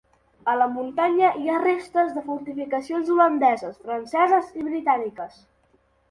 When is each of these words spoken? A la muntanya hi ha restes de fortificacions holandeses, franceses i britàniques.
A 0.51 0.53
la 0.59 0.65
muntanya 0.75 1.27
hi 1.41 1.49
ha 1.49 1.57
restes 1.63 2.07
de 2.15 2.23
fortificacions 2.29 3.11
holandeses, 3.15 3.75
franceses 3.83 4.49
i 4.63 4.65
britàniques. 4.71 5.37